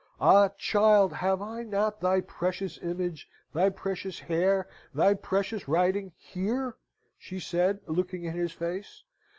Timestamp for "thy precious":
2.01-2.79, 3.53-4.17, 4.95-5.67